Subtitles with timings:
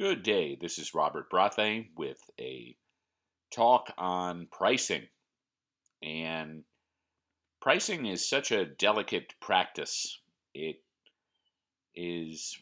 [0.00, 0.56] Good day.
[0.58, 2.74] This is Robert Braathe with a
[3.52, 5.06] talk on pricing.
[6.02, 6.64] And
[7.60, 10.18] pricing is such a delicate practice.
[10.54, 10.76] It
[11.94, 12.56] is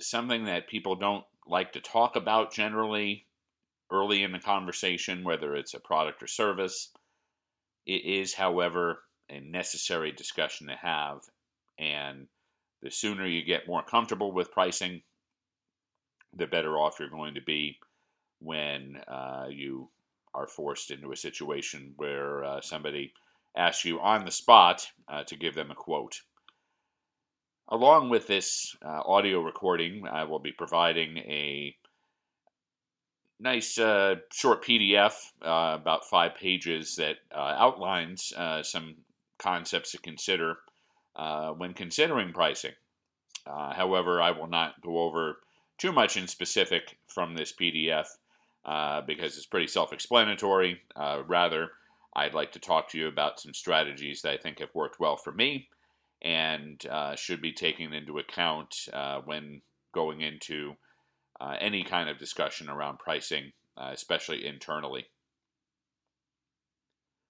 [0.00, 3.26] something that people don't like to talk about generally
[3.90, 6.92] early in the conversation, whether it's a product or service.
[7.84, 11.18] It is, however, a necessary discussion to have.
[11.80, 12.28] And
[12.80, 15.02] the sooner you get more comfortable with pricing,
[16.36, 17.78] the better off you're going to be
[18.40, 19.88] when uh, you
[20.34, 23.12] are forced into a situation where uh, somebody
[23.56, 26.20] asks you on the spot uh, to give them a quote.
[27.68, 31.74] Along with this uh, audio recording, I will be providing a
[33.40, 38.96] nice uh, short PDF, uh, about five pages, that outlines some
[39.38, 40.56] concepts to consider
[41.56, 42.74] when considering pricing.
[43.46, 45.38] however, I will not go over
[45.78, 48.06] too much in specific from this PDF
[48.64, 50.80] uh, because it's pretty self explanatory.
[50.96, 51.70] Uh, rather,
[52.14, 55.16] I'd like to talk to you about some strategies that I think have worked well
[55.16, 55.68] for me
[56.22, 59.60] and uh, should be taken into account uh, when
[59.92, 60.74] going into
[61.40, 65.04] uh, any kind of discussion around pricing, uh, especially internally.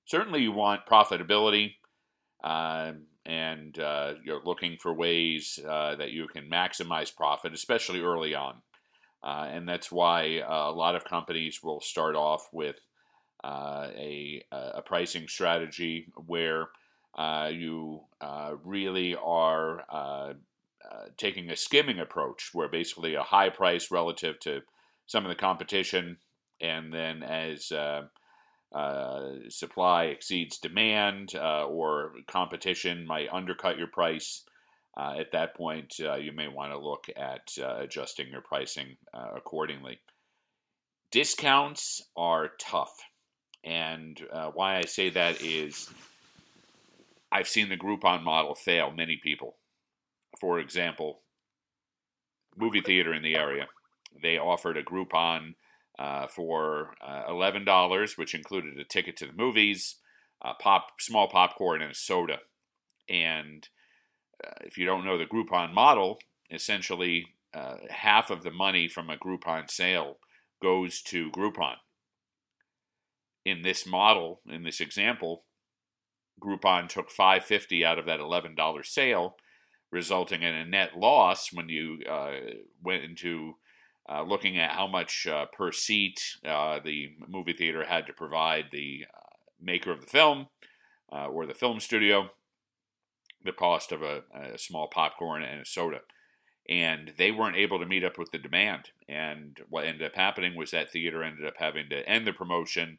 [0.05, 1.72] Certainly, you want profitability
[3.27, 8.56] and uh, you're looking for ways uh, that you can maximize profit, especially early on.
[9.22, 12.77] Uh, and that's why uh, a lot of companies will start off with
[13.42, 16.69] uh, a, a pricing strategy where
[17.16, 18.00] uh, you
[18.64, 20.34] really are
[21.16, 24.61] taking a skimming approach, where basically a high price relative to
[25.06, 26.19] some of the competition,
[26.61, 27.72] and then as
[28.75, 34.42] uh, supply exceeds demand uh, or competition might undercut your price,
[34.97, 38.97] uh, at that point uh, you may want to look at uh, adjusting your pricing
[39.36, 39.98] accordingly.
[41.11, 43.00] Discounts are tough.
[43.62, 44.20] And
[44.53, 45.88] why I say that is
[47.32, 49.56] I've seen the Groupon model fail many people.
[50.41, 51.20] For example,
[52.56, 53.69] movie theater in the area,
[54.22, 55.54] they offered a Groupon
[55.99, 59.97] uh, for uh, $11, which included a ticket to the movies,
[60.60, 62.38] pop, small popcorn, and a soda.
[63.09, 63.69] And
[64.44, 66.19] uh, if you don't know the Groupon model,
[66.50, 70.19] essentially uh, half of the money from a Groupon sale
[70.62, 71.77] goes to Groupon.
[73.44, 75.44] In this model, in this example,
[76.43, 79.37] Groupon took 550 out of that $11 sale,
[79.91, 82.32] resulting in a net loss when you uh,
[82.82, 83.55] went into
[84.09, 88.66] uh, looking at how much uh, per seat uh, the movie theater had to provide
[88.70, 89.20] the uh,
[89.60, 90.47] maker of the film
[91.12, 92.28] uh, or the film studio,
[93.44, 96.00] the cost of a, a, small popcorn and a soda.
[96.69, 98.91] And they weren't able to meet up with the demand.
[99.09, 102.98] And what ended up happening was that theater ended up having to end the promotion,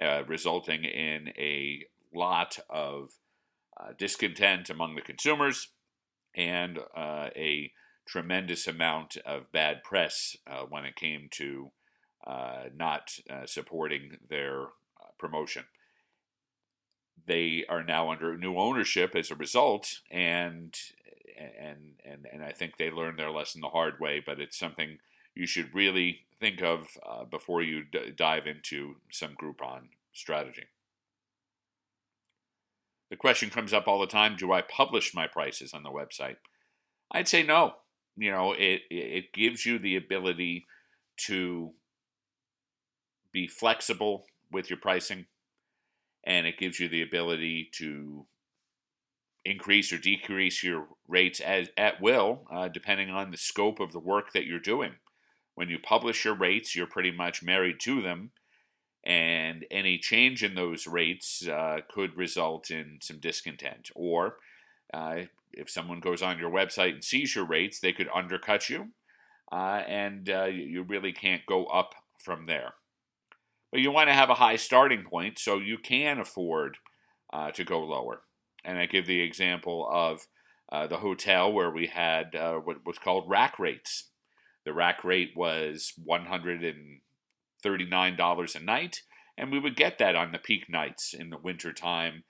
[0.00, 3.10] uh, resulting in a lot of
[3.98, 5.68] discontent among the consumers
[6.36, 7.70] and a
[8.06, 11.70] tremendous amount of bad press uh, when it came to
[12.26, 15.64] uh, not uh, supporting their uh, promotion.
[17.26, 20.76] They are now under new ownership as a result, and
[21.38, 24.22] and and and I think they learned their lesson the hard way.
[24.24, 24.98] But it's something
[25.34, 30.64] you should really think of uh, before you d- dive into some Groupon strategy.
[33.10, 36.36] The question comes up all the time: Do I publish my prices on the website?
[37.10, 37.74] I'd say no
[38.16, 40.66] you know it it gives you the ability
[41.16, 41.72] to
[43.32, 45.26] be flexible with your pricing
[46.24, 48.26] and it gives you the ability to
[49.44, 53.98] increase or decrease your rates as at will uh, depending on the scope of the
[53.98, 54.92] work that you're doing.
[55.54, 58.30] When you publish your rates you're pretty much married to them
[59.04, 64.36] and any change in those rates uh, could result in some discontent or
[64.94, 65.22] uh,
[65.52, 68.90] if someone goes on your website and sees your rates, they could undercut you,
[69.52, 72.74] uh, and uh, you really can't go up from there.
[73.72, 76.78] But you want to have a high starting point so you can afford
[77.32, 78.22] uh, to go lower.
[78.64, 80.28] And I give the example of
[80.70, 84.10] uh, the hotel where we had uh, what was called rack rates.
[84.64, 87.00] The rack rate was $139
[88.54, 89.02] a night,
[89.36, 92.22] and we would get that on the peak nights in the wintertime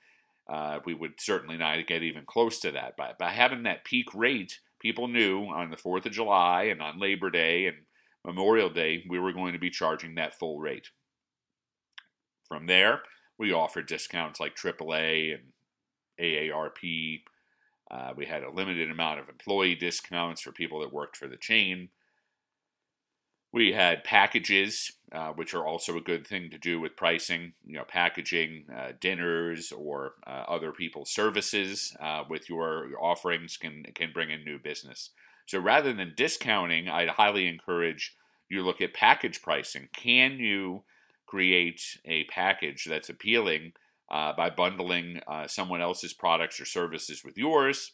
[0.48, 2.94] uh, we would certainly not get even close to that.
[2.96, 7.00] But by having that peak rate, people knew on the 4th of July and on
[7.00, 7.76] Labor Day and
[8.24, 10.88] Memorial Day, we were going to be charging that full rate.
[12.48, 13.00] From there,
[13.38, 15.42] we offered discounts like AAA and
[16.20, 17.22] AARP.
[17.90, 21.36] Uh, we had a limited amount of employee discounts for people that worked for the
[21.36, 21.88] chain.
[23.54, 27.52] We had packages, uh, which are also a good thing to do with pricing.
[27.64, 33.56] You know, packaging uh, dinners or uh, other people's services uh, with your, your offerings
[33.56, 35.10] can can bring in new business.
[35.46, 38.16] So rather than discounting, I'd highly encourage
[38.48, 39.88] you look at package pricing.
[39.92, 40.82] Can you
[41.24, 43.74] create a package that's appealing
[44.10, 47.92] uh, by bundling uh, someone else's products or services with yours?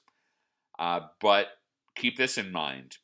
[1.21, 1.49] but
[1.95, 2.97] keep this in mind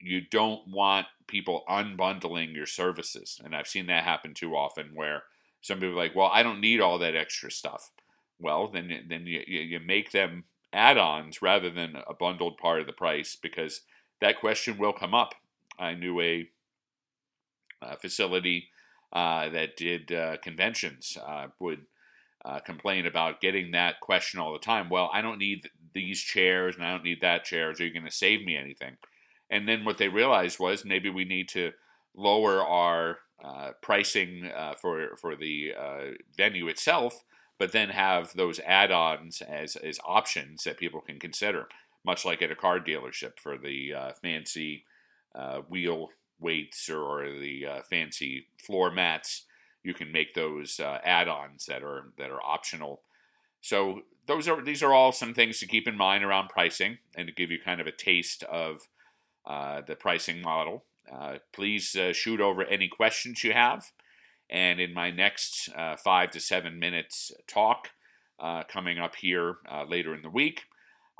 [0.00, 3.40] you don't want people unbundling your services.
[3.44, 5.24] And I've seen that happen too often where
[5.60, 7.90] some people are like, well, I don't need all that extra stuff.
[8.38, 12.86] Well, then, then you, you make them add ons rather than a bundled part of
[12.86, 13.80] the price because
[14.20, 15.34] that question will come up.
[15.78, 16.48] I knew a,
[17.82, 18.68] a facility
[19.12, 21.86] uh, that did uh, conventions uh, would
[22.44, 24.88] uh, complain about getting that question all the time.
[24.88, 27.80] Well, I don't need these chairs and I don't need that chairs.
[27.80, 28.96] Are you going to save me anything?
[29.50, 31.72] And then what they realized was maybe we need to
[32.14, 36.04] lower our uh, pricing uh, for for the uh,
[36.36, 37.22] venue itself,
[37.58, 41.68] but then have those add-ons as as options that people can consider,
[42.04, 44.84] much like at a car dealership for the uh, fancy
[45.34, 46.08] uh, wheel
[46.40, 49.44] weights or, or the fancy floor mats.
[49.82, 53.02] You can make those add-ons that are that are optional.
[53.60, 57.28] So those are these are all some things to keep in mind around pricing and
[57.28, 58.88] to give you kind of a taste of
[59.46, 60.84] the pricing model.
[61.10, 63.92] Uh, please uh, shoot over any questions you have.
[64.50, 67.90] And in my next uh, five to seven minutes talk
[68.38, 69.56] uh, coming up here
[69.88, 70.62] later in the week,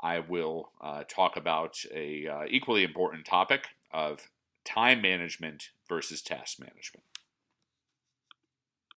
[0.01, 0.71] I will
[1.09, 4.29] talk about a equally important topic of
[4.63, 7.03] time management versus task management.